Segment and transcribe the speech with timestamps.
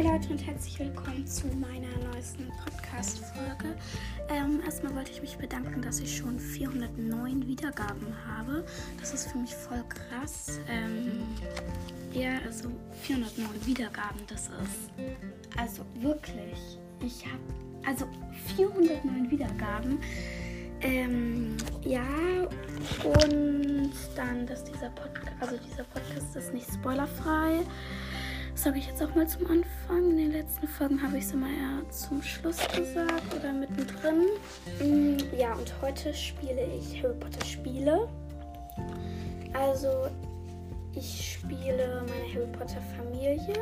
[0.00, 3.76] Hey Leute und herzlich willkommen zu meiner neuesten Podcast-Folge.
[4.30, 8.64] Ähm, erstmal wollte ich mich bedanken, dass ich schon 409 Wiedergaben habe.
[8.98, 10.58] Das ist für mich voll krass.
[10.70, 11.20] Ähm,
[12.14, 12.70] ja, also
[13.02, 14.90] 409 Wiedergaben, das ist
[15.58, 16.78] also wirklich.
[17.04, 18.06] Ich habe also
[18.56, 19.98] 409 Wiedergaben.
[20.80, 22.06] Ähm, ja,
[23.04, 27.66] und dann, dass dieser Podcast, also dieser Podcast ist nicht spoilerfrei.
[28.66, 30.10] Habe ich jetzt auch mal zum Anfang.
[30.10, 34.26] In den letzten Folgen habe ich es immer eher zum Schluss gesagt oder mittendrin.
[34.80, 38.06] Mm, ja, und heute spiele ich Harry Potter Spiele.
[39.54, 40.08] Also,
[40.94, 43.54] ich spiele meine Harry Potter Familie.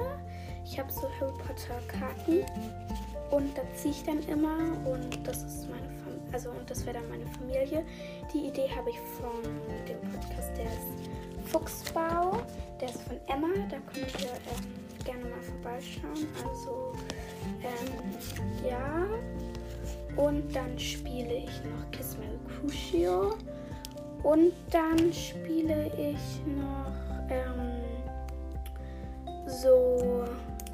[0.65, 2.45] Ich habe so Harry Potter Karten
[3.31, 6.33] und da ziehe ich dann immer und das ist meine Familie.
[6.33, 7.85] Also und das wäre dann meine Familie.
[8.35, 9.43] Die Idee habe ich von
[9.87, 12.43] dem Podcast, der ist Fuchsbau.
[12.81, 13.49] Der ist von Emma.
[13.71, 16.29] Da könnt ihr ähm, gerne mal vorbeischauen.
[16.47, 16.93] Also
[17.63, 19.07] ähm, ja.
[20.17, 23.35] Und dann spiele ich noch Kiss Mary Crucio.
[24.23, 26.93] Und dann spiele ich noch
[27.31, 27.83] ähm,
[29.47, 30.25] so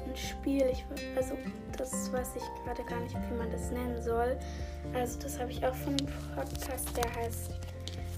[0.05, 0.65] ein Spiel.
[0.71, 0.83] Ich,
[1.15, 1.37] also
[1.77, 4.37] das weiß ich gerade gar nicht, wie man das nennen soll.
[4.93, 7.51] Also das habe ich auch von einem Podcast, der heißt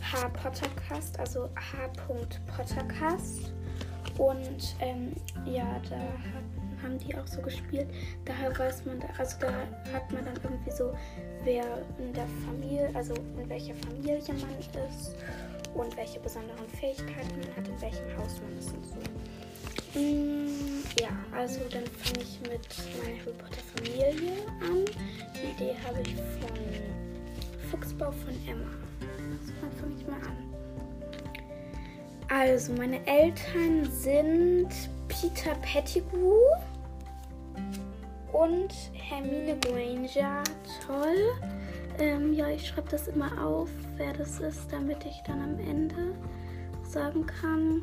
[0.02, 1.90] H Pottercast, also H.
[2.56, 3.52] Pottercast.
[4.18, 5.14] Und ähm,
[5.46, 7.88] ja, da hat, haben die auch so gespielt.
[8.26, 9.52] Daher weiß man, da, also da
[9.94, 10.94] hat man dann irgendwie so,
[11.44, 11.64] wer
[12.00, 15.16] in der Familie, also in welcher Familie man ist
[15.73, 20.00] und welche besonderen Fähigkeiten man hat, in welchem Haus man ist und so.
[20.00, 24.10] Mm, ja, also dann fange ich mit meiner Harry Potter Familie
[24.62, 24.86] an.
[25.36, 28.70] Die Idee habe ich von Fuchsbau von Emma.
[29.40, 30.57] Also dann fange ich mal an.
[32.30, 34.70] Also, meine Eltern sind
[35.08, 36.42] Peter Pettigrew
[38.33, 40.44] und Hermine Granger.
[40.86, 41.33] Toll.
[41.99, 46.14] Ähm, ja, ich schreibe das immer auf, wer das ist, damit ich dann am Ende
[46.83, 47.82] sagen kann.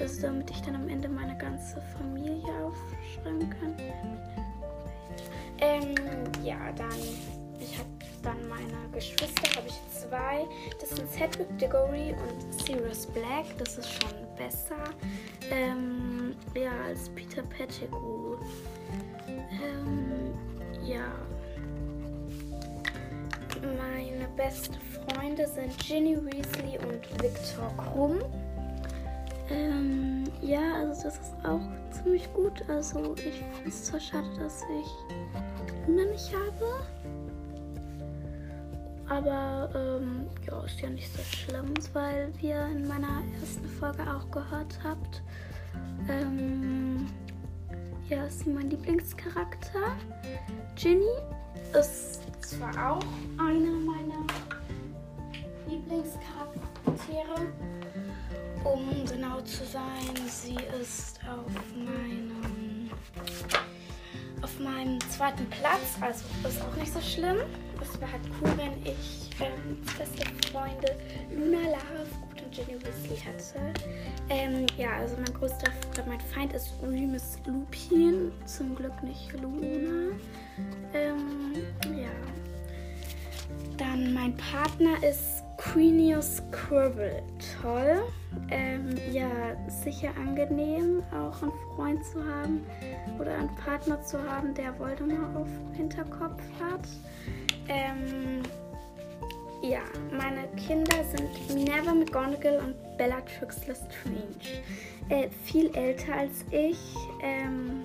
[0.00, 3.76] Also damit ich dann am Ende meine ganze Familie aufschreiben kann.
[5.60, 5.94] Ähm,
[6.42, 6.88] ja, dann,
[7.60, 7.88] ich habe
[8.22, 10.46] dann meine Geschwister, habe ich zwei.
[10.80, 13.46] Das sind Cedric Diggory und Sirius Black.
[13.58, 14.76] Das ist schon besser.
[15.50, 18.36] Ähm, ja, als Peter Pettigrew.
[19.28, 20.34] Ähm,
[20.84, 21.06] ja.
[23.60, 28.18] Meine besten Freunde sind Ginny Weasley und Victor Krumm.
[29.50, 31.60] Ähm, ja, also das ist auch
[31.90, 32.62] ziemlich gut.
[32.68, 36.84] Also ich finde es zwar schade, dass ich Luna nicht habe.
[39.12, 44.30] Aber ähm, ja, ist ja nicht so schlimm, weil wir in meiner ersten Folge auch
[44.30, 45.22] gehört habt.
[46.08, 47.06] Ähm,
[48.08, 49.96] ja, ist mein Lieblingscharakter.
[50.76, 51.04] Ginny
[51.78, 53.04] ist zwar auch
[53.38, 54.26] eine meiner
[55.68, 57.52] Lieblingscharaktere.
[58.64, 62.90] Um genau zu sein, sie ist auf meinem
[64.40, 67.38] auf meinem zweiten Platz, also ist auch nicht so schlimm.
[67.82, 70.96] Es wäre halt cool, wenn ich ähm, beste Freunde
[71.34, 73.74] Luna, Lara, Gut und Jenny Weasley hatte.
[74.28, 75.72] Ähm, ja, also mein größter
[76.06, 80.14] mein Feind ist Remus Lupin, zum Glück nicht Luna.
[80.94, 81.54] Ähm,
[81.96, 82.10] ja.
[83.78, 87.22] Dann mein Partner ist Queenius Quirrell.
[87.60, 88.02] Toll.
[88.50, 89.28] Ähm, ja,
[89.68, 92.60] sicher angenehm, auch einen Freund zu haben
[93.18, 96.88] oder einen Partner zu haben, der Voldemort auf Hinterkopf hat.
[97.68, 98.42] Ähm,
[99.62, 99.80] ja,
[100.10, 104.62] meine Kinder sind Minerva McGonagall und Bellatrix Lestrange.
[105.08, 106.78] Äh, viel älter als ich.
[107.22, 107.84] Ähm,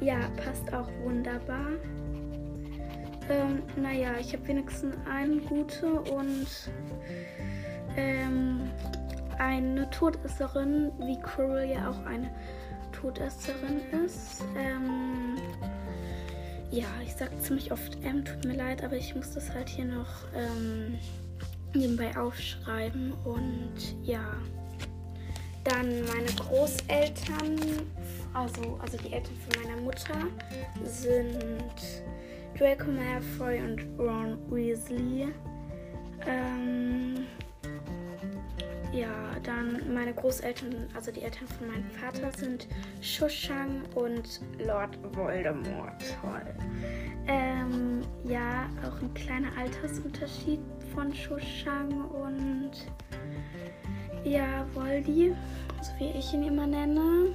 [0.00, 1.72] ja, passt auch wunderbar.
[3.28, 6.46] Ähm, naja, ich habe wenigstens eine gute und
[7.96, 8.70] ähm,
[9.38, 12.30] eine Todesserin, wie Quirrell ja auch eine
[12.92, 14.44] Todesserin ist.
[14.56, 15.36] Ähm,
[16.70, 19.84] ja, ich sage ziemlich oft M, tut mir leid, aber ich muss das halt hier
[19.84, 20.98] noch ähm,
[21.74, 23.12] nebenbei aufschreiben.
[23.24, 24.24] Und ja,
[25.64, 27.58] dann meine Großeltern,
[28.34, 30.14] also, also die Eltern von meiner Mutter,
[30.84, 31.74] sind
[32.58, 35.28] Draco Malfoy und Ron Weasley.
[36.26, 37.26] Ähm,
[38.96, 42.66] ja, dann meine Großeltern, also die Eltern von meinem Vater sind
[43.00, 46.02] Shushang und Lord Voldemort.
[46.22, 46.54] Toll.
[47.26, 50.60] Ähm, ja, auch ein kleiner Altersunterschied
[50.94, 52.70] von Shushang und
[54.24, 55.34] ja, Voldy,
[55.82, 57.32] so wie ich ihn immer nenne.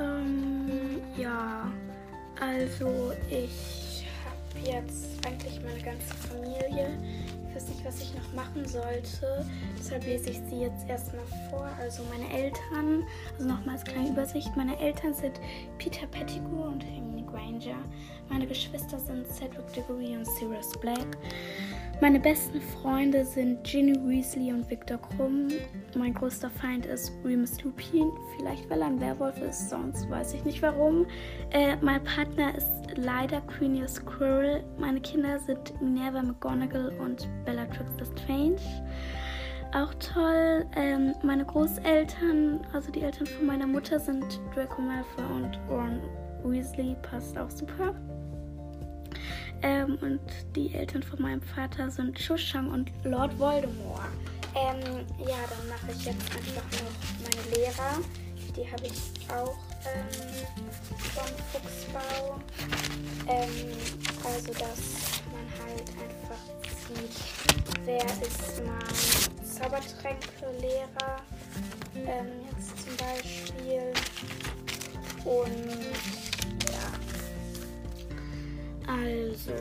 [0.00, 1.70] Ähm, ja,
[2.40, 6.98] also ich habe jetzt eigentlich meine ganze Familie.
[7.64, 9.46] Weiß nicht, was ich noch machen sollte.
[9.78, 11.66] Deshalb lese ich sie jetzt erstmal vor.
[11.80, 13.04] Also meine Eltern,
[13.38, 14.54] also nochmals kleine Übersicht.
[14.54, 15.40] Meine Eltern sind
[15.78, 17.78] Peter Pettigrew und Hermine Granger.
[18.28, 21.06] Meine Geschwister sind Cedric Diggory und Sirius Black.
[22.00, 25.48] Meine besten Freunde sind Ginny Weasley und Victor Krumm.
[25.96, 28.10] Mein größter Feind ist Remus Lupin.
[28.36, 31.06] Vielleicht, weil er ein Werwolf ist, sonst weiß ich nicht warum.
[31.50, 34.64] Äh, mein Partner ist leider Queenius Squirrel.
[34.78, 38.60] Meine Kinder sind Minerva McGonagall und Bellatrix Lestrange.
[39.72, 40.66] Auch toll.
[40.76, 46.00] Ähm, meine Großeltern, also die Eltern von meiner Mutter, sind Draco Malfoy und Ron
[46.44, 46.96] Weasley.
[47.02, 47.94] Passt auch super.
[49.62, 50.20] Ähm, und
[50.54, 54.02] die Eltern von meinem Vater sind Schushang und Lord Voldemort.
[54.54, 56.92] Ähm, ja, dann mache ich jetzt einfach noch
[57.24, 57.98] meine Lehrer.
[58.54, 59.56] Die habe ich auch
[59.86, 60.06] ähm,
[61.14, 62.40] vom Fuchsbau.
[63.26, 63.72] Ähm,
[64.22, 66.44] also, dass man halt einfach
[66.86, 67.16] sieht,
[67.84, 71.22] wer ist mein Zaubertränke-Lehrer.
[71.96, 73.92] Ähm, jetzt zum Beispiel.
[75.24, 76.33] Und
[78.86, 79.52] also,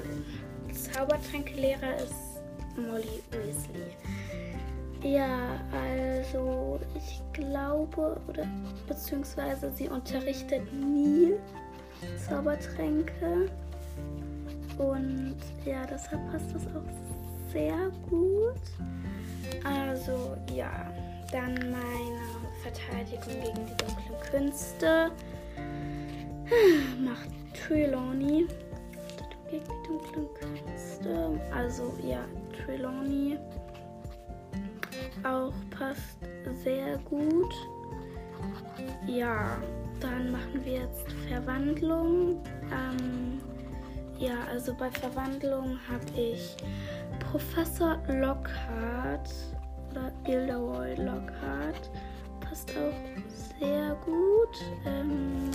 [0.73, 2.41] Zaubertränkelehrer ist
[2.75, 3.93] Molly Weasley.
[5.03, 8.47] Ja, also ich glaube, oder
[8.87, 11.33] beziehungsweise sie unterrichtet nie
[12.27, 13.49] Zaubertränke.
[14.77, 15.35] Und
[15.65, 18.61] ja, deshalb passt das auch sehr gut.
[19.63, 20.91] Also ja,
[21.31, 22.23] dann meine
[22.61, 25.11] Verteidigung gegen die dunklen Künste
[27.03, 28.47] macht Trelawney
[29.59, 31.39] die dunklen Künste.
[31.55, 32.25] Also ja,
[32.65, 33.37] Trelawney
[35.23, 36.19] auch passt
[36.63, 37.53] sehr gut.
[39.07, 39.57] Ja,
[39.99, 42.43] dann machen wir jetzt Verwandlung.
[42.71, 43.39] Ähm,
[44.19, 46.55] ja, also bei Verwandlung habe ich
[47.31, 49.29] Professor Lockhart
[49.91, 51.89] oder Gilderoy Lockhart.
[52.41, 54.61] Passt auch sehr gut.
[54.85, 55.49] Ähm,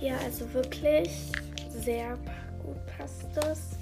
[0.00, 1.32] ja, also wirklich
[1.70, 2.16] sehr
[3.34, 3.78] das.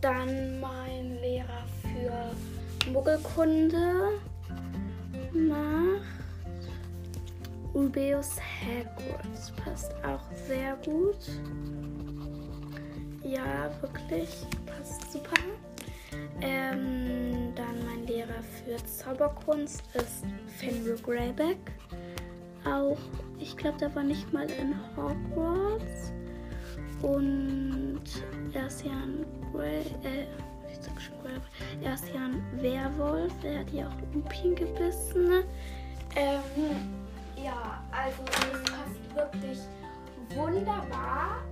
[0.00, 4.20] Dann mein Lehrer für Muggelkunde
[5.32, 6.18] macht
[7.74, 9.56] Rubeus Hagrid.
[9.64, 11.18] Passt auch sehr gut.
[13.22, 14.46] Ja, wirklich.
[14.66, 15.36] Passt super.
[16.40, 20.24] Ähm, dann mein Lehrer für Zauberkunst ist
[20.56, 21.58] Fenrir Greyback.
[22.64, 22.98] Auch,
[23.38, 26.12] ich glaube, der war nicht mal in Hogwarts.
[27.02, 28.02] Und
[28.52, 30.26] er ist ja ein Grey, äh,
[30.70, 31.38] ich sag schon Grey,
[31.82, 35.44] er ist ja ein Werwolf, er hat ja auch Lupin gebissen.
[36.16, 36.42] Ähm,
[37.42, 39.58] ja, also das passt wirklich
[40.34, 41.42] wunderbar,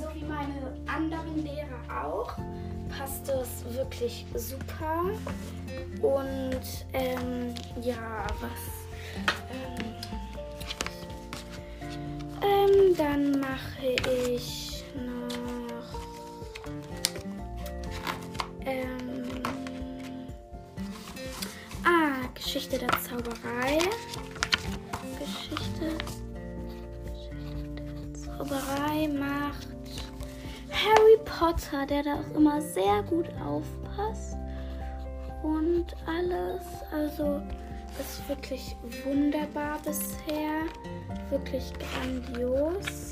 [0.00, 2.36] so wie meine anderen Lehrer auch,
[2.96, 5.10] passt es wirklich super.
[6.02, 8.84] Und ähm, ja, was
[9.50, 9.94] ähm,
[12.42, 13.96] ähm, dann mache
[14.32, 14.63] ich
[18.66, 19.42] Ähm,
[21.84, 23.78] ah, Geschichte der Zauberei.
[25.18, 25.92] Geschichte,
[27.06, 29.68] Geschichte der Zauberei macht
[30.70, 34.36] Harry Potter, der da auch immer sehr gut aufpasst.
[35.42, 36.62] Und alles.
[36.92, 37.42] Also
[38.00, 40.64] ist wirklich wunderbar bisher.
[41.30, 43.03] Wirklich grandios.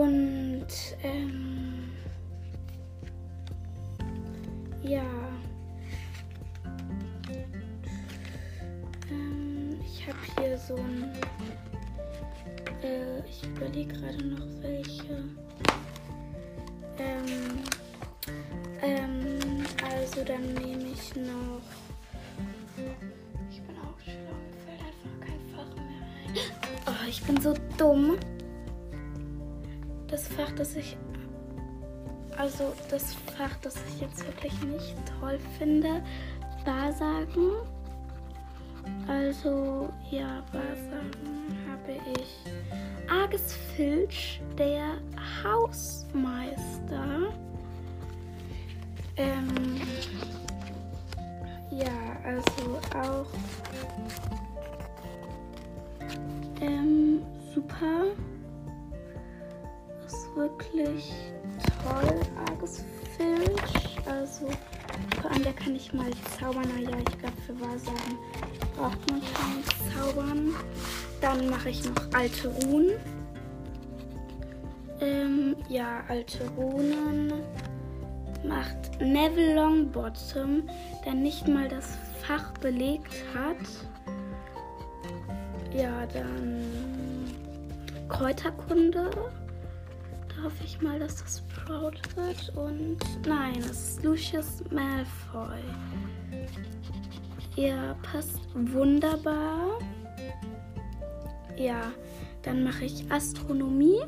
[0.00, 0.66] Und
[1.02, 1.92] ähm,
[4.82, 5.02] Ja.
[9.10, 11.12] Ähm, ich habe hier so ein.
[12.82, 15.22] Äh, ich überlege gerade noch welche.
[16.96, 17.58] Ähm,
[18.80, 21.60] ähm, also dann nehme ich noch.
[23.50, 26.86] Ich bin auch schlau, mir einfach kein Fach mehr.
[26.86, 28.16] Oh, ich bin so dumm.
[30.10, 30.96] Das Fach, das ich
[32.36, 36.02] also das Fach, das ich jetzt wirklich nicht toll finde,
[36.64, 37.50] Wahrsagen.
[39.06, 42.44] Also ja, Wahrsagen habe ich
[43.10, 44.96] Arges Filch, der
[45.44, 47.32] Hausmeister.
[49.16, 49.80] Ähm,
[51.70, 53.26] ja, also auch
[56.62, 57.22] ähm,
[57.54, 58.06] super.
[60.40, 61.12] Wirklich
[61.84, 62.18] toll,
[62.48, 62.82] Argus
[63.14, 63.98] Filch.
[64.06, 64.46] Also
[65.20, 66.64] vor allem, da kann ich mal zaubern.
[66.80, 68.16] ja, ich glaube für Wahrsagen
[68.78, 69.62] auch momentan
[69.94, 70.54] zaubern.
[71.20, 72.92] Dann mache ich noch alte Runen.
[75.02, 77.34] Ähm, ja, alte Runen
[78.42, 80.62] macht Neville Longbottom,
[81.04, 83.56] der nicht mal das Fach belegt hat.
[85.76, 86.64] Ja, dann
[88.08, 89.10] Kräuterkunde.
[90.42, 92.56] Hoffe ich mal, dass das Sprout wird.
[92.56, 95.60] Und nein, es ist Lucius Malfoy.
[97.56, 99.78] Er passt wunderbar.
[101.56, 101.92] Ja,
[102.42, 104.00] dann mache ich Astronomie.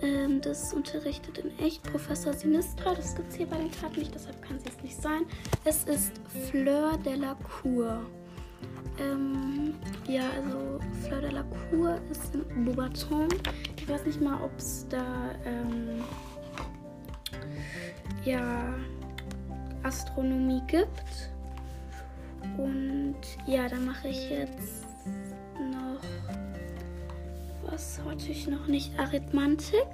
[0.00, 2.94] Ähm, das unterrichtet in echt Professor Sinistra.
[2.94, 5.22] Das gibt es hier bei den Karten nicht, deshalb kann es nicht sein.
[5.64, 6.12] Es ist
[6.50, 8.06] Fleur de la Cour.
[8.98, 9.74] Ähm,
[10.06, 13.28] ja, also Fleur de la Cour ist in Beaubaton.
[13.76, 16.02] Ich weiß nicht mal, ob es da ähm,
[18.24, 18.74] ja,
[19.82, 21.30] Astronomie gibt.
[22.56, 24.86] Und ja, dann mache ich jetzt
[25.58, 26.00] noch,
[27.70, 29.88] was hatte ich noch nicht, Arithmantik.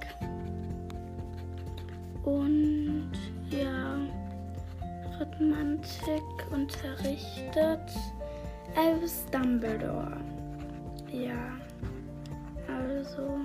[2.23, 3.11] Und
[3.49, 3.97] ja,
[5.15, 7.91] Arithmantik unterrichtet
[8.75, 10.17] Albus Dumbledore.
[11.11, 11.57] Ja,
[12.67, 13.39] also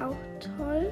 [0.00, 0.16] auch
[0.56, 0.90] toll.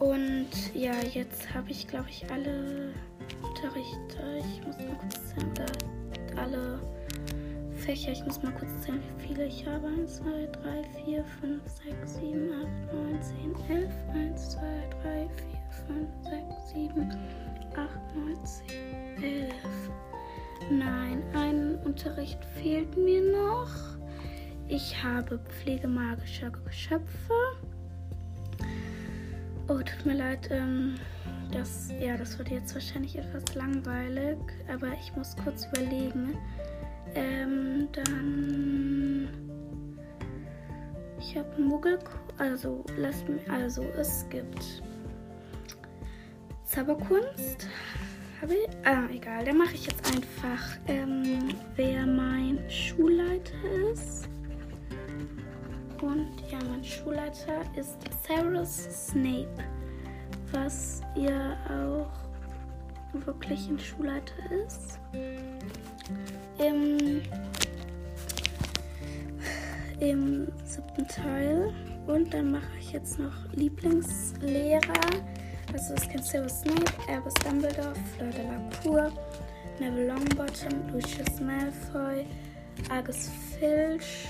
[0.00, 2.92] Und ja, jetzt habe ich, glaube ich, alle
[3.42, 4.40] Unterrichte.
[4.40, 5.50] Ich muss mal kurz zählen.
[5.52, 6.80] Oder alle
[7.76, 8.12] Fächer.
[8.12, 9.86] Ich muss mal kurz zählen, wie viele ich habe.
[9.86, 13.22] 1, 2, 3, 4, 5, 6, 7, 8, 9,
[13.68, 13.90] 10, 11.
[14.14, 14.60] 1, 2,
[15.02, 15.54] 3, 4,
[15.86, 17.10] 5, 6, 7,
[17.76, 19.54] 8, 9, 10, 11.
[20.70, 23.68] Nein, ein Unterricht fehlt mir noch.
[24.68, 27.34] Ich habe Pflege magischer Geschöpfe.
[29.68, 30.48] Oh, tut mir leid.
[30.50, 30.94] Ähm,
[31.52, 34.38] das, ja, das wird jetzt wahrscheinlich etwas langweilig,
[34.72, 36.36] aber ich muss kurz überlegen.
[37.14, 39.28] Ähm, dann.
[41.18, 41.98] Ich habe Muggel.
[42.38, 43.48] Also, lasst mich.
[43.50, 44.82] Also, es gibt
[46.64, 47.68] Zauberkunst,
[48.44, 48.56] habe?
[48.84, 49.44] Ah, egal.
[49.44, 53.54] Dann mache ich jetzt einfach, ähm, wer mein Schulleiter
[53.92, 54.28] ist.
[56.00, 57.96] Und ja, mein Schulleiter ist
[58.26, 59.64] Severus Snape.
[60.52, 64.98] Was ihr auch wirklich ein Schulleiter ist.
[66.58, 67.22] Im,
[70.00, 71.72] im siebten Teil.
[72.06, 74.80] Und dann mache ich jetzt noch Lieblingslehrer.
[75.72, 79.12] Also es kennt Severus Snape, Albus Dumbledore, Fleur de la Cour,
[79.80, 82.26] Neville Longbottom, Lucius Malfoy,
[82.90, 84.28] Argus Filch,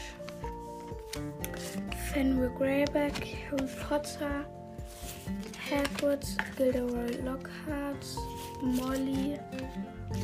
[2.12, 4.44] Fenrir Greyback, Harry Potter,
[5.70, 6.24] Hagrid,
[6.56, 8.04] Gilderoy Lockhart,
[8.62, 9.38] Molly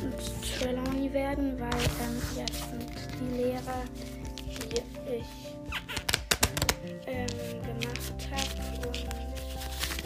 [0.01, 3.83] und Trelawney werden, weil ähm, ja, das sind die Lehrer,
[4.37, 5.31] die ich
[7.07, 7.27] ähm,
[7.61, 9.30] gemacht habe.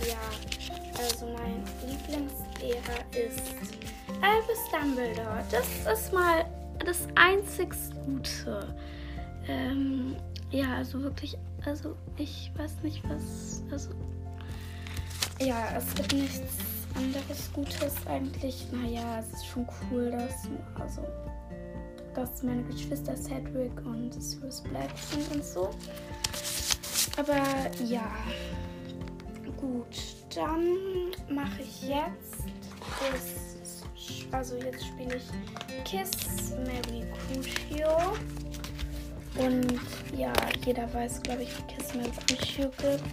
[0.07, 3.41] Ja, also mein Lieblingslehrer ist
[4.21, 5.43] Albus Dumbledore.
[5.49, 5.67] Das
[5.99, 6.45] ist mal
[6.85, 7.73] das einzig
[8.05, 8.75] Gute.
[9.47, 10.15] Ähm,
[10.51, 13.91] ja, also wirklich, also ich weiß nicht, was, also
[15.39, 16.41] ja, es gibt nichts
[16.95, 18.67] anderes Gutes eigentlich.
[18.71, 20.47] Naja, es ist schon cool, dass,
[20.79, 21.01] also,
[22.13, 25.71] dass meine Geschwister Cedric und Sirius Black sind und so.
[27.17, 27.41] Aber
[27.83, 28.11] ja,
[29.75, 29.97] gut,
[30.35, 30.77] dann
[31.29, 32.45] mache ich jetzt
[33.11, 33.83] das,
[34.31, 38.13] also jetzt spiele ich Kiss Mary Crucio.
[39.37, 39.81] Und
[40.17, 40.31] ja,
[40.65, 43.03] jeder weiß, glaube ich, wie Kiss Mary Crucio gibt.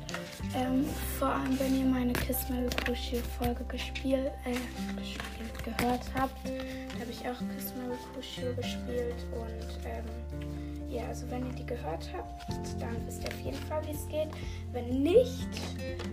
[0.54, 0.84] Ähm,
[1.18, 4.52] vor allem, wenn ihr meine Kiss Mary Crucio Folge gespielt, äh,
[5.00, 6.46] gespielt, gehört habt.
[6.46, 9.16] Da habe ich auch Kiss Mary Crucio gespielt.
[9.32, 12.48] Und ähm, ja, also wenn ihr die gehört habt,
[12.80, 14.28] dann wisst ihr auf jeden Fall, wie es geht.
[14.72, 15.48] Wenn nicht,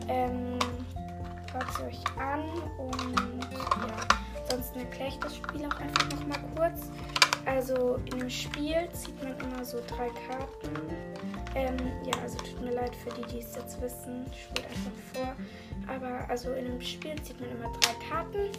[0.07, 0.57] ähm,
[1.51, 2.43] hört sie euch an.
[2.77, 6.89] Und ja, ansonsten erkläre ich das Spiel auch einfach nochmal kurz.
[7.45, 10.75] Also dem Spiel zieht man immer so drei Karten.
[11.55, 14.25] Ähm, ja, also tut mir leid für die, die es jetzt wissen.
[14.31, 15.35] Ich spiele einfach vor.
[15.87, 18.49] Aber also in dem Spiel zieht man immer drei Karten.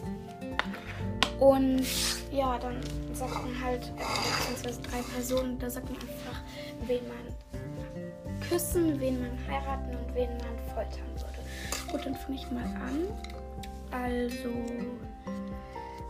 [1.38, 1.86] Und
[2.32, 2.80] ja, dann
[3.12, 6.40] sagt man halt, äh, beziehungsweise drei Personen, da sagt man einfach,
[6.86, 11.90] wen man küssen, wen man heiraten und wen man foltern würde.
[11.90, 13.06] Gut, dann fange ich mal an.
[13.90, 14.50] Also,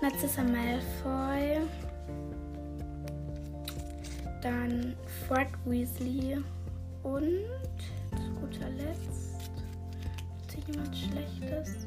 [0.02, 1.60] Narcissa Malfoy,
[4.42, 4.96] dann
[5.26, 6.38] Fred Weasley
[7.02, 7.46] und
[8.16, 9.20] zu guter Letzt
[10.54, 11.86] hier jemand Schlechtes?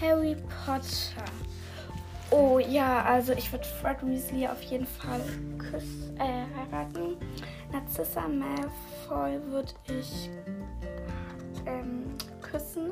[0.00, 1.24] Harry Potter.
[2.30, 5.20] Oh ja, also ich würde Fred Weasley auf jeden Fall
[5.58, 7.16] küss, äh, heiraten.
[7.72, 10.30] Narcissa Malfoy würde ich
[11.66, 12.04] ähm,
[12.42, 12.90] küssen.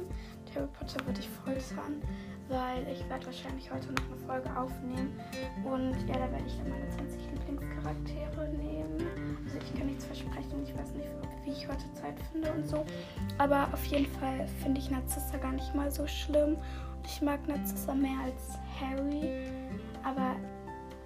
[0.55, 2.01] Harry Potter würde ich foltern,
[2.49, 5.21] weil ich werde wahrscheinlich heute noch eine Folge aufnehmen.
[5.65, 9.26] Und ja, da werde ich dann meine 20 Lieblingscharaktere nehmen.
[9.57, 10.65] Also ich kann nichts versprechen.
[10.65, 11.09] Ich weiß nicht,
[11.45, 12.85] wie ich heute Zeit finde und so.
[13.39, 16.57] Aber auf jeden Fall finde ich Narzissa gar nicht mal so schlimm.
[16.97, 19.47] Und ich mag Narzissa mehr als Harry.
[20.05, 20.37] Aber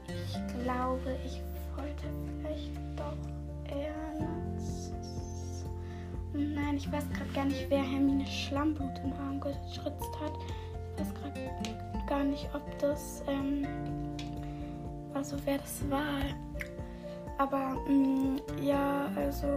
[0.08, 1.40] ich glaube, ich
[1.76, 2.06] wollte
[2.40, 4.96] vielleicht doch eher Narzissa.
[6.32, 10.32] Nein, ich weiß gerade gar nicht, wer Hermine Schlammblut im Arm geschritzt hat.
[10.96, 11.40] Ich weiß gerade
[12.08, 13.64] gar nicht, ob das, ähm,
[15.14, 16.22] also wer das war.
[17.40, 19.56] Aber mh, mm, ja, also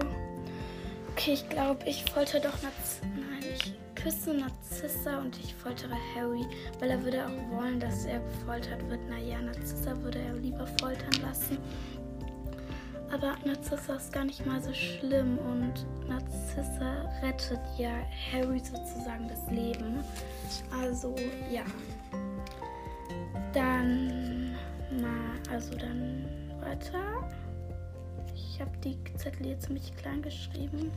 [1.12, 3.06] okay, ich glaube, ich folter doch Narzissa.
[3.14, 6.46] Nein, ich küsse Narzissa und ich foltere Harry,
[6.80, 9.02] weil er würde auch wollen, dass er gefoltert wird.
[9.10, 11.58] Naja, Narzissa würde er lieber foltern lassen.
[13.12, 17.92] Aber Narzissa ist gar nicht mal so schlimm und Narzissa rettet ja
[18.32, 20.02] Harry sozusagen das Leben.
[20.82, 21.14] Also
[21.52, 21.64] ja.
[23.52, 24.56] Dann
[25.02, 26.26] mal, also dann
[26.62, 27.28] weiter.
[28.54, 30.92] Ich habe die Zettel jetzt ziemlich klein geschrieben.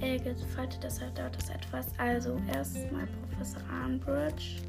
[0.00, 1.86] Äh, gefaltet das dauert das etwas.
[1.98, 4.60] Also erstmal Professor Arnbridge.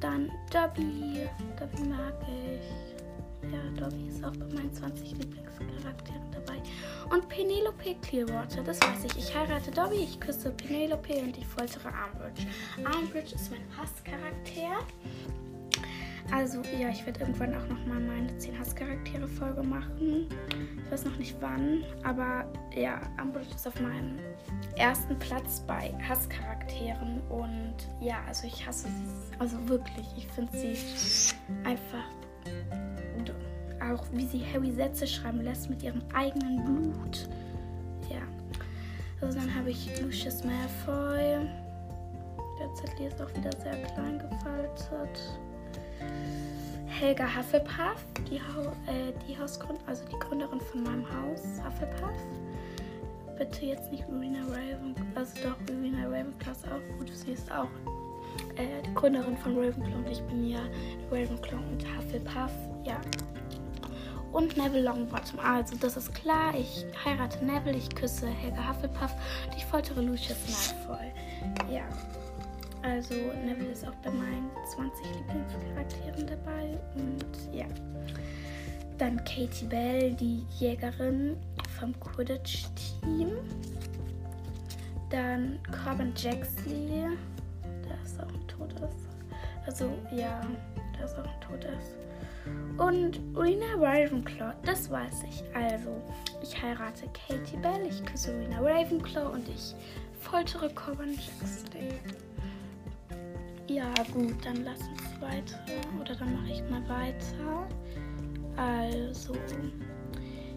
[0.00, 1.28] Dann Dobby.
[1.58, 3.52] Dobby mag ich.
[3.52, 6.62] Ja, Dobby ist auch bei meinen 20 Lieblingscharakteren dabei.
[7.14, 9.18] Und Penelope Clearwater, das weiß ich.
[9.18, 12.46] Ich heirate Dobby, ich küsse Penelope und ich foltere Armbridge.
[12.86, 14.86] Armbridge ist mein Hasscharakter.
[16.30, 20.28] Also, ja, ich werde irgendwann auch nochmal meine 10 Hasscharaktere-Folge machen.
[20.84, 24.18] Ich weiß noch nicht wann, aber ja, Umbridge ist auf meinem
[24.76, 29.38] ersten Platz bei Hasscharakteren und ja, also ich hasse sie.
[29.38, 30.76] Also wirklich, ich finde sie
[31.64, 32.04] einfach
[33.92, 37.28] auch wie sie Harry Sätze schreiben lässt mit ihrem eigenen Blut.
[38.10, 38.22] Ja.
[39.20, 41.46] Also dann habe ich Lucius Malfoy.
[42.58, 45.38] Der Zettel ist auch wieder sehr klein gefaltet.
[46.86, 52.16] Helga Hufflepuff, die, äh, die Hausgrund also die Gründerin von meinem Haus, Hufflepuff.
[53.36, 57.68] Bitte jetzt nicht Irina Ravenclaw, also doch, Irina Ravenclaw ist auch gut, sie ist auch
[58.56, 60.60] äh, die Gründerin von Ravenclaw und ich bin ja
[61.10, 62.52] Ravenclaw und Hufflepuff,
[62.84, 63.00] ja
[64.34, 65.38] und Neville Longbottom.
[65.38, 66.52] Also, das ist klar.
[66.54, 69.12] Ich heirate Neville, ich küsse Helga Hufflepuff
[69.46, 70.36] und ich foltere Lucius
[70.88, 71.12] Malfoy.
[71.72, 71.84] Ja.
[72.84, 76.78] Also, Neville ist auch bei meinen 20 Lieblingscharakteren dabei.
[76.94, 77.64] Und ja.
[78.98, 81.36] Dann Katie Bell, die Jägerin
[81.78, 83.30] vom Quidditch-Team.
[85.08, 87.06] Dann Corbin Jaxley,
[87.88, 88.94] der ist auch ein Todes.
[89.66, 90.42] Also, ja,
[90.98, 91.94] der ist auch ein Todes.
[92.76, 95.42] Und Rina Ravenclaw, das weiß ich.
[95.54, 96.02] Also,
[96.42, 99.74] ich heirate Katie Bell, ich küsse Rina Ravenclaw und ich
[100.20, 102.33] foltere Corbin Jackson.
[103.66, 105.58] Ja, gut, dann lass uns weiter.
[106.00, 107.66] Oder dann mache ich mal weiter.
[108.56, 109.34] Also,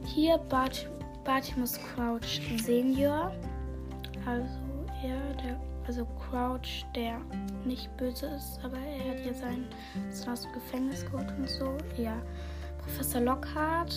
[0.05, 0.89] hier Bart
[1.23, 3.33] Bartimus Crouch Senior.
[4.25, 4.59] Also,
[5.03, 7.21] er, der also Crouch, der
[7.63, 9.65] nicht böse ist, aber er hat ja sein
[10.09, 11.77] ist aus dem Gefängnis geholt und so.
[11.97, 12.21] Ja,
[12.79, 13.95] Professor Lockhart,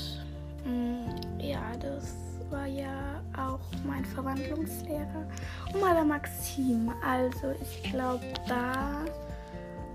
[0.64, 5.26] mh, mm, ja, das war ja auch mein Verwandlungslehrer.
[5.72, 9.04] Und mal der Maxim, also ich glaube, da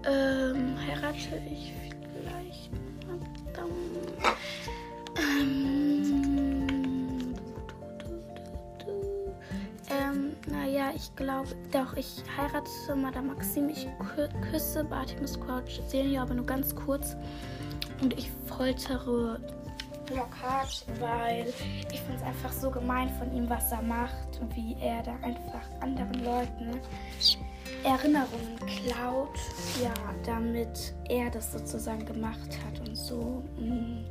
[0.05, 1.73] ähm, heirate ich
[2.13, 2.69] vielleicht.
[9.89, 10.31] Ähm,
[10.95, 13.69] ich glaube, doch, ich heirate Madame Maxim.
[13.69, 13.87] Ich
[14.49, 17.15] küsse Bartimus Crouch Senior, aber nur ganz kurz.
[18.01, 19.39] Und ich foltere
[20.09, 21.47] Lockhart, weil
[21.91, 25.15] ich finde es einfach so gemein von ihm, was er macht und wie er da
[25.21, 26.79] einfach anderen Leuten
[27.83, 29.37] Erinnerungen klaut,
[29.81, 29.93] ja,
[30.25, 33.43] damit er das sozusagen gemacht hat und so.
[33.59, 34.03] Mm.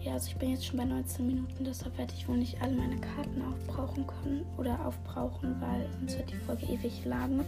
[0.00, 2.76] Ja, also ich bin jetzt schon bei 19 Minuten, deshalb werde ich wohl nicht alle
[2.76, 7.44] meine Karten aufbrauchen können oder aufbrauchen, weil sonst wird die Folge ewig lang.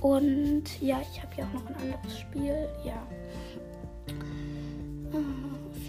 [0.00, 2.68] Und ja, ich habe hier auch noch ein anderes Spiel.
[2.84, 3.06] Ja.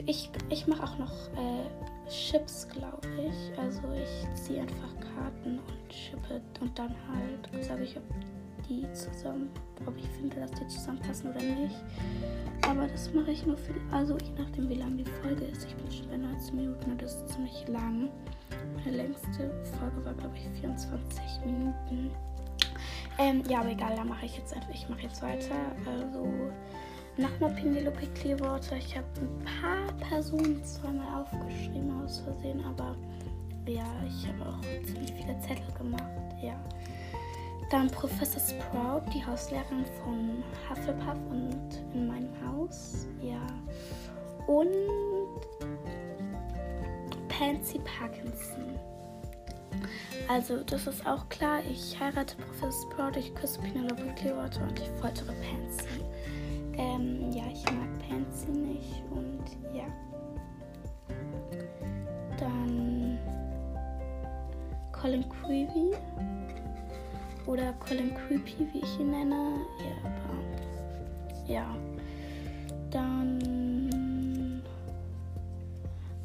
[0.06, 3.58] Ich, ich mache auch noch äh, Chips, glaube ich.
[3.58, 8.04] Also ich ziehe einfach Karten und chippe und dann halt sage ich, ob
[8.68, 9.50] die zusammen,
[9.86, 11.76] ob ich finde, dass die zusammenpassen oder nicht.
[12.68, 15.66] Aber das mache ich nur für, also je nachdem, wie lang die Folge ist.
[15.66, 18.10] Ich bin schon bei 19 Minuten und das ist ziemlich lang.
[18.76, 22.12] Meine längste Folge war, glaube ich, 24 Minuten.
[23.20, 25.56] Ähm, ja, aber egal, da mache ich jetzt einfach, ich mache jetzt weiter.
[25.86, 26.28] Also,
[27.18, 28.78] nochmal Penelope Clearwater.
[28.78, 32.96] Ich habe ein paar Personen zweimal aufgeschrieben aus Versehen, aber
[33.68, 36.04] ja, ich habe auch ziemlich viele Zettel gemacht.
[36.42, 36.60] Ja.
[37.72, 43.08] Dann Professor Sprout, die Hauslehrerin von Hufflepuff und in meinem Haus.
[43.22, 43.48] Ja.
[44.48, 44.70] Und
[47.30, 48.78] Pansy Parkinson.
[50.28, 51.60] Also, das ist auch klar.
[51.70, 56.04] Ich heirate Professor Sprout, ich küsse Penelope Clearwater und ich foltere Pansy.
[56.78, 59.44] Ähm, ja, ich mag Pansy nicht und
[59.76, 59.86] ja.
[62.38, 63.18] Dann
[64.92, 65.92] Colin Creevy
[67.46, 69.36] oder Colin Creepy, wie ich ihn nenne.
[69.80, 71.76] Ja, aber ja.
[72.90, 74.64] Dann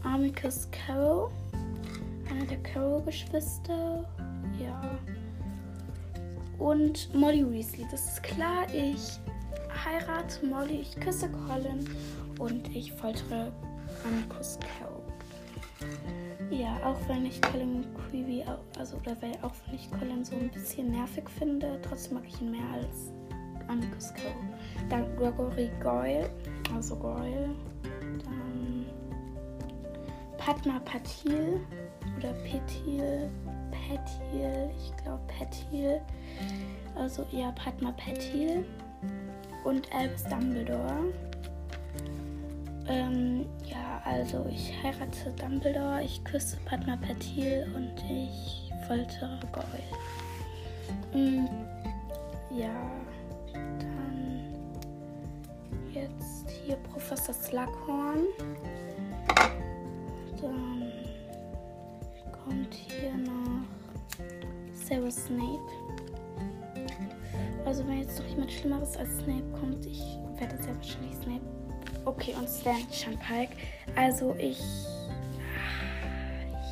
[0.02, 1.30] Amicus Carol,
[2.30, 4.04] einer der Carol-Geschwister.
[4.58, 4.98] Ja.
[6.58, 8.66] Und Molly Weasley, das ist klar.
[8.72, 9.20] Ich
[9.84, 11.88] heirate Molly, ich küsse Colin
[12.38, 13.52] und ich foltere
[14.04, 15.02] Amicus Carol.
[16.50, 18.44] Ja, auch wenn ich Colin Creevy,
[18.78, 22.40] also oder weil auch wenn ich Colin so ein bisschen nervig finde, trotzdem mag ich
[22.40, 23.12] ihn mehr als
[23.68, 24.88] Amicus Carol.
[24.88, 26.30] Dann Gregory Goyle,
[26.74, 27.50] also Goyle.
[28.24, 28.86] Dann
[30.38, 31.60] Padma Patil
[32.16, 33.30] oder Petil,
[33.70, 36.00] Petil, ich glaube Petil.
[36.94, 38.64] Also ja, Padma Patil
[39.64, 41.12] und Albus Dumbledore.
[42.88, 49.84] Ähm, ja, also ich heirate Dumbledore, ich küsse Padma Patil und ich foltere Goyle.
[51.12, 51.48] Mhm.
[52.50, 52.90] Ja,
[53.52, 54.54] dann
[55.92, 58.24] jetzt hier Professor Slughorn.
[60.40, 60.92] Dann
[62.32, 63.66] kommt hier noch
[64.72, 65.97] Severus Snape.
[67.68, 70.00] Also wenn jetzt noch jemand Schlimmeres als Snape kommt, ich
[70.38, 71.42] werde sehr wahrscheinlich Snape
[72.06, 73.54] Okay, und Stan Champike.
[73.94, 74.58] Also ich.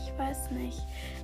[0.07, 0.79] Ich weiß nicht.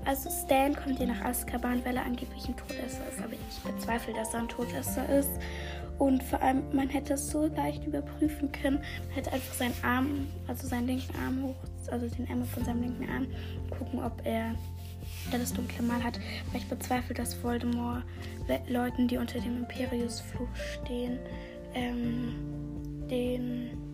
[0.05, 3.19] Also Stan kommt hier nach Azkaban, weil er angeblich ein Todesser ist.
[3.25, 5.31] Aber ich bezweifle, dass er ein Todesser ist.
[5.99, 8.77] Und vor allem, man hätte es so leicht überprüfen können.
[9.07, 12.83] Man hätte einfach seinen Arm, also seinen linken Arm hoch, also den Ärmel von seinem
[12.83, 13.27] linken Arm,
[13.71, 14.55] gucken, ob er
[15.31, 16.19] das dunkle Mal hat.
[16.51, 18.05] Weil ich bezweifle, dass Voldemort
[18.69, 21.19] Leuten, die unter dem Imperius-Fluch stehen,
[21.75, 22.35] ähm,
[23.09, 23.93] den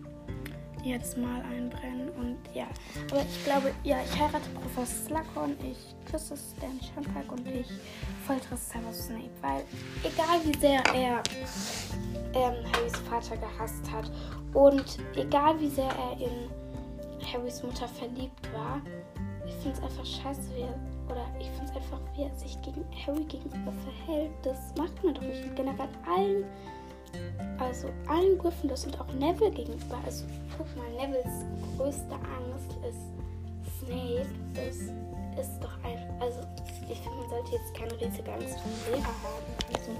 [0.83, 2.67] jedes Mal einbrennen und ja.
[3.11, 7.67] Aber ich glaube, ja, ich heirate Professor Slughorn, ich küsse Stan Champike und ich
[8.25, 9.63] foltere Severus Snape, weil
[10.03, 11.21] egal wie sehr er
[12.33, 14.09] ähm, Harrys Vater gehasst hat
[14.53, 18.81] und egal wie sehr er in Harrys Mutter verliebt war,
[19.59, 20.75] finde es einfach scheiße, wie er,
[21.09, 24.31] oder ich finde es einfach, wie er sich gegen Harry gegenüber verhält.
[24.43, 25.55] Das macht man doch nicht.
[25.55, 26.45] Generell allen
[27.59, 29.99] also allen Gryffindors und auch Neville gegenüber.
[30.05, 30.25] Also
[30.57, 31.45] guck mal, Nevilles
[31.77, 34.27] größte Angst ist Snape.
[34.53, 34.77] Das
[35.45, 35.97] ist doch ein.
[36.19, 36.39] Also
[36.89, 39.45] ich finde, man sollte jetzt keine riesige Angst vor dem Lehrer haben.
[39.73, 39.91] Also,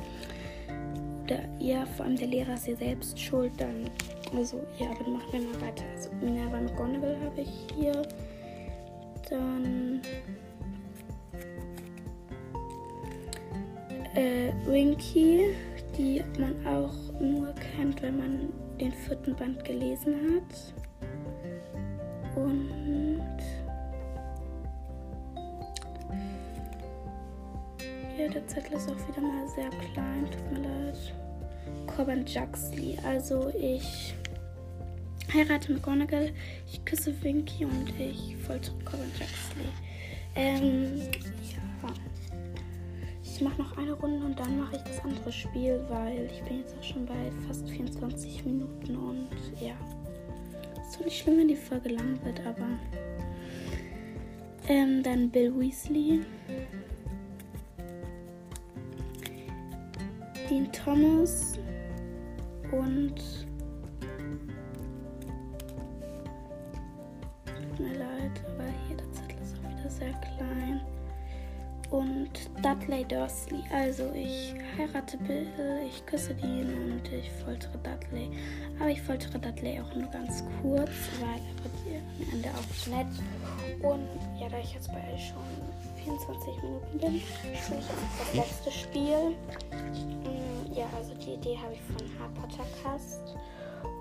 [1.23, 3.51] oder ja, vor allem der Lehrer ist ja selbst schuld.
[3.57, 3.89] Dann,
[4.35, 5.83] also ja, dann machen wir mal weiter.
[5.95, 8.01] Also Minerva McGonagall habe ich hier.
[9.29, 10.01] Dann
[14.15, 15.55] äh, Winky
[15.99, 20.73] die man auch nur kennt, wenn man den vierten Band gelesen hat.
[22.37, 23.37] Und
[28.17, 31.13] ja, der Zettel ist auch wieder mal sehr klein, tut mir leid.
[31.85, 34.15] Corbin Juxley, also ich
[35.33, 36.31] heirate McGonagall,
[36.71, 39.69] ich küsse Winky und ich foltere Corbin Juxley.
[40.35, 41.01] Ähm,
[43.23, 46.59] ich mache noch eine Runde und dann mache ich das andere Spiel, weil ich bin
[46.59, 49.29] jetzt auch schon bei fast 24 Minuten und
[49.61, 49.75] ja.
[50.81, 52.67] Ist doch nicht schlimm, wenn die Folge lang wird, aber.
[54.67, 56.21] Ähm, dann Bill Weasley.
[60.49, 61.59] Dean Thomas
[62.71, 63.48] und
[70.39, 70.81] klein
[71.91, 72.29] und
[72.61, 73.63] Dudley Dursley.
[73.73, 75.47] Also ich heirate Bill,
[75.87, 78.29] ich küsse Dean und ich foltere Dudley.
[78.79, 81.73] Aber ich foltere Dudley auch nur ganz kurz, weil er wird
[82.21, 83.07] am Ende auch nett.
[83.81, 84.07] Und
[84.39, 87.21] ja, da ich jetzt bei euch schon 24 Minuten bin,
[87.57, 89.35] spiele ich jetzt das letzte Spiel.
[90.23, 93.35] Mm, ja, also die Idee habe ich von Harry Potter Cast.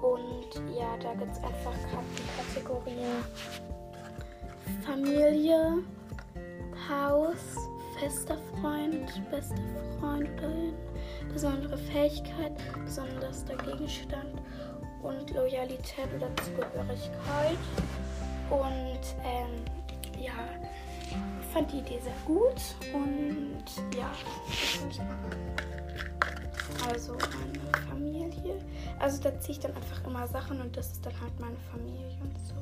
[0.03, 3.25] Und ja, da gibt es einfach gerade die Kategorien
[4.85, 5.83] Familie,
[6.89, 9.57] Haus, fester Freund, bester
[10.01, 10.73] Freund oder
[11.31, 14.41] besondere Fähigkeit, besonderster Gegenstand
[15.03, 17.59] und Loyalität oder Zugehörigkeit.
[18.49, 19.65] Und ähm,
[20.19, 20.33] ja,
[21.11, 24.11] ich fand die Idee sehr gut und ja,
[26.89, 28.59] also meine Familie.
[28.99, 32.17] Also da ziehe ich dann einfach immer Sachen und das ist dann halt meine Familie
[32.23, 32.55] und so.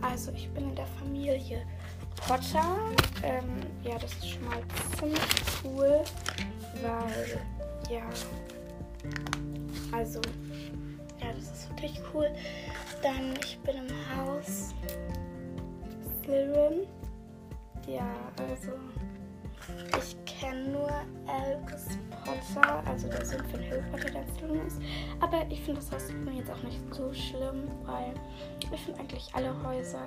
[0.00, 1.66] Also ich bin in der Familie
[2.16, 2.76] Potter.
[3.22, 4.62] Ähm, ja, das ist schon mal
[4.98, 5.20] ziemlich
[5.64, 6.00] cool,
[6.82, 7.40] weil
[7.90, 8.02] ja,
[9.92, 10.20] also
[11.20, 12.28] ja, das ist wirklich cool.
[13.02, 14.74] Dann ich bin im Haus
[16.22, 16.86] Slytherin.
[17.86, 18.72] Ja, also
[19.98, 20.90] ich kenne nur
[21.26, 24.80] Albus Potter, also der Sohn von Harry Potter, der Slytherin ist.
[25.20, 28.12] Aber ich finde das Haus jetzt auch nicht so schlimm, weil
[28.72, 30.06] ich finde eigentlich alle Häuser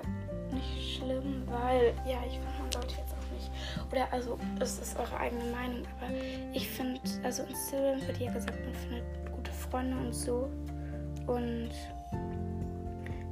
[0.52, 3.50] nicht schlimm, weil ja, ich finde, man sollte jetzt auch nicht.
[3.92, 6.12] Oder also, es ist eure eigene Meinung, aber
[6.52, 10.48] ich finde, also in Slytherin wird ja gesagt, man findet gute Freunde und so.
[11.26, 11.70] Und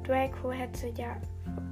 [0.05, 1.17] Draco hätte ja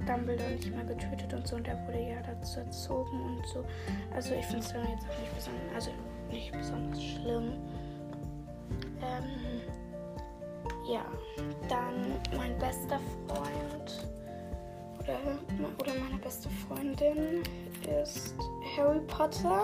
[0.05, 3.65] Dumbledore nicht mal getötet und so und er wurde ja dazu erzogen und so.
[4.13, 5.91] Also ich finde es dann jetzt auch nicht besonders, also
[6.29, 7.53] nicht besonders schlimm.
[9.01, 9.61] Ähm,
[10.89, 11.05] ja,
[11.67, 14.07] dann mein bester Freund
[15.07, 17.43] oder, oder meine beste Freundin
[18.01, 18.35] ist
[18.75, 19.63] Harry Potter.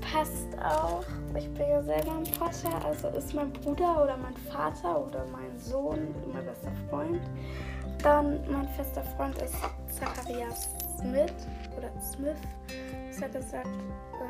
[0.00, 1.04] Passt auch.
[1.36, 5.58] Ich bin ja selber ein Potter, also ist mein Bruder oder mein Vater oder mein
[5.58, 7.20] Sohn mein bester Freund.
[8.02, 9.54] Dann mein fester Freund ist
[9.88, 11.32] Zacharias Smith
[11.76, 12.36] oder Smith.
[13.08, 13.68] Das hat gesagt,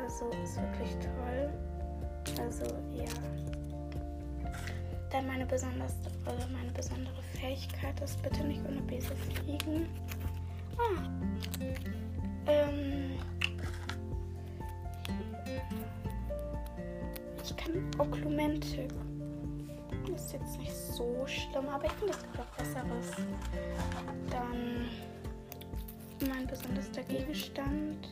[0.03, 1.49] also ist wirklich toll.
[2.39, 3.62] Also ja.
[5.13, 5.93] Dann meine, besonders,
[6.25, 9.87] also meine besondere Fähigkeit ist bitte nicht ohne Bese fliegen.
[10.75, 11.07] Ah.
[12.47, 13.11] Ähm.
[17.43, 18.91] Ich kann Oklumentik.
[20.15, 23.11] Ist jetzt nicht so schlimm, aber ich finde, es gibt auch Besseres.
[24.31, 24.89] Dann
[26.27, 28.09] mein besonderster Gegenstand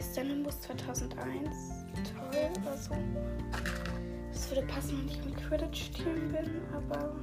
[0.00, 1.86] ist der Nimbus 2001.
[2.12, 2.96] Toll, also
[4.32, 7.14] das würde passen, wenn ich im Quidditch-Team bin, aber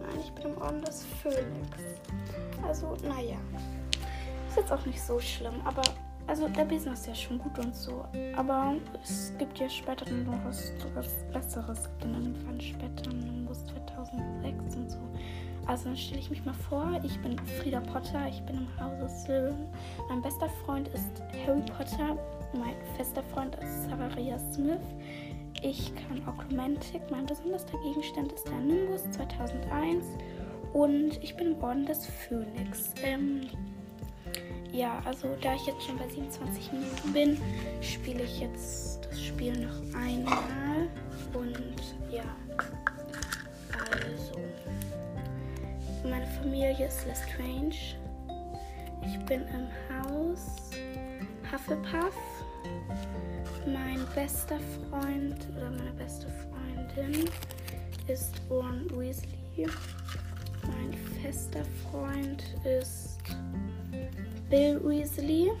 [0.00, 1.78] nein, ich bin im Orden des Phönix.
[2.66, 3.36] Also, naja.
[4.48, 5.82] Ist jetzt auch nicht so schlimm, aber
[6.26, 8.04] also der Besen ist ja schon gut und so.
[8.36, 11.80] Aber es gibt ja später noch was, was Besseres.
[11.80, 14.98] Es dann irgendwann später Nimbus 2006 und so.
[15.66, 19.08] Also dann stelle ich mich mal vor, ich bin Frieda Potter, ich bin im Hause
[19.08, 19.66] Slytherin.
[20.08, 22.16] Mein bester Freund ist Harry Potter,
[22.52, 24.80] mein fester Freund ist Savaria Smith.
[25.60, 30.04] Ich kann Oklumentik, mein besonderster Gegenstand ist der Nimbus 2001
[30.72, 32.92] und ich bin im Orden des Phönix.
[33.04, 33.42] Ähm,
[34.72, 37.38] ja, also da ich jetzt schon bei 27 Minuten bin,
[37.82, 40.88] spiele ich jetzt das Spiel noch einmal
[41.34, 41.76] und
[42.10, 42.24] ja,
[43.92, 44.40] also
[46.08, 47.96] meine Familie ist Lestrange.
[49.04, 50.70] Ich bin im Haus
[51.52, 52.16] Hufflepuff.
[53.66, 54.58] Mein bester
[54.90, 57.28] Freund oder meine beste Freundin
[58.08, 59.68] ist Ron Weasley.
[60.66, 63.18] Mein fester Freund ist
[64.50, 65.52] Bill Weasley.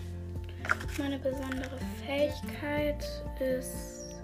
[0.98, 3.04] Meine besondere Fähigkeit
[3.38, 4.16] ist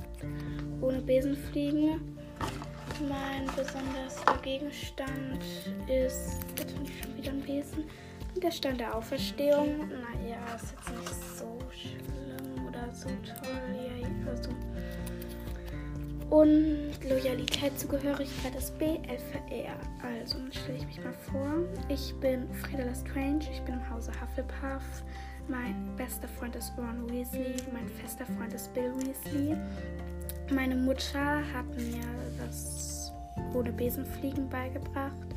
[0.81, 2.19] ohne Besen fliegen.
[3.09, 5.45] Mein besonderster Gegenstand
[5.87, 7.85] ist, bitte nicht schon wieder ein Besen,
[8.43, 9.89] der Stein der Auferstehung.
[9.89, 11.18] Naja, ist jetzt nicht
[16.31, 19.75] Und Loyalität, Zugehörigkeit ist B, L für R.
[20.03, 21.65] Also, stelle ich mich mal vor.
[21.89, 25.03] Ich bin Frieda Lestrange, ich bin im Hause Hufflepuff.
[25.49, 29.57] Mein bester Freund ist Ron Weasley, mein fester Freund ist Bill Weasley.
[30.53, 32.05] Meine Mutter hat mir
[32.39, 33.11] das
[33.55, 35.29] ohne Besenfliegen beigebracht.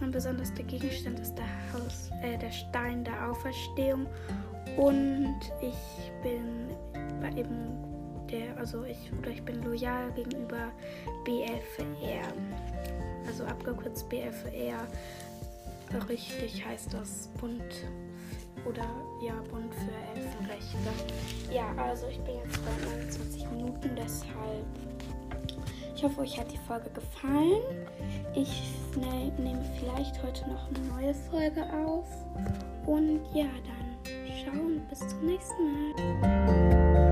[0.00, 4.06] Mein besonderster Gegenstand ist der, Haus, äh, der Stein der Auferstehung.
[4.76, 6.70] Und ich bin
[7.22, 7.78] bei eben
[8.30, 10.72] der, also ich oder ich bin loyal gegenüber
[11.24, 12.32] BFR.
[13.26, 14.86] Also abgekürzt BFR.
[16.08, 17.62] Richtig heißt das Bund
[18.64, 18.84] oder
[19.22, 20.78] ja, Bund für Elfenrechte.
[21.52, 24.66] Ja, also ich bin jetzt bei 29 Minuten, deshalb.
[25.94, 27.60] Ich hoffe, euch hat die Folge gefallen.
[28.34, 32.08] Ich ne nehme vielleicht heute noch eine neue Folge auf.
[32.86, 33.82] Und ja, dann
[34.44, 34.80] schauen.
[34.88, 37.11] Bis zum nächsten Mal.